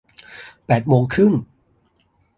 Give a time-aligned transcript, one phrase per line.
[0.67, 1.33] แปดโมงครึ่ง